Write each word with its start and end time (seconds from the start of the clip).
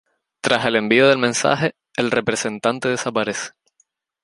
Tras 0.41 0.65
el 0.65 0.77
envío 0.77 1.07
del 1.09 1.19
mensaje, 1.19 1.75
el 1.95 2.09
representante 2.09 2.89
desaparece. 2.89 3.51